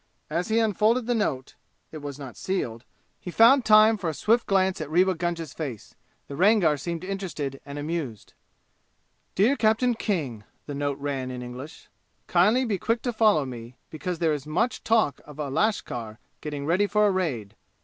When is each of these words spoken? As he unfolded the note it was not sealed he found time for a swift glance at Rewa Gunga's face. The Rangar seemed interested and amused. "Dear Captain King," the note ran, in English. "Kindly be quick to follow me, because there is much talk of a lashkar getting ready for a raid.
As 0.31 0.47
he 0.47 0.57
unfolded 0.57 1.05
the 1.05 1.13
note 1.13 1.53
it 1.91 1.99
was 1.99 2.17
not 2.17 2.35
sealed 2.35 2.85
he 3.19 3.29
found 3.29 3.63
time 3.63 3.97
for 3.97 4.09
a 4.09 4.15
swift 4.15 4.47
glance 4.47 4.81
at 4.81 4.89
Rewa 4.89 5.13
Gunga's 5.13 5.53
face. 5.53 5.93
The 6.27 6.35
Rangar 6.35 6.75
seemed 6.77 7.03
interested 7.03 7.61
and 7.67 7.77
amused. 7.77 8.33
"Dear 9.35 9.55
Captain 9.55 9.93
King," 9.93 10.43
the 10.65 10.73
note 10.73 10.97
ran, 10.97 11.29
in 11.29 11.43
English. 11.43 11.87
"Kindly 12.25 12.65
be 12.65 12.79
quick 12.79 13.03
to 13.03 13.13
follow 13.13 13.45
me, 13.45 13.77
because 13.91 14.17
there 14.17 14.33
is 14.33 14.47
much 14.47 14.83
talk 14.83 15.21
of 15.23 15.37
a 15.37 15.51
lashkar 15.51 16.17
getting 16.41 16.65
ready 16.65 16.87
for 16.87 17.05
a 17.05 17.11
raid. 17.11 17.55